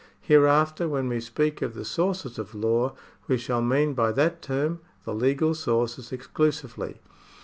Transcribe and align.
Hereafter, 0.21 0.87
when 0.89 1.07
we 1.09 1.19
speak 1.19 1.61
of 1.61 1.75
the 1.75 1.85
sources 1.85 2.39
of 2.39 2.55
law, 2.55 2.95
we 3.27 3.37
shall 3.37 3.61
mean 3.61 3.93
by 3.93 4.11
that 4.13 4.41
term 4.41 4.79
the 5.05 5.13
legal 5.13 5.53
sources 5.53 6.11
exclusively. 6.11 6.97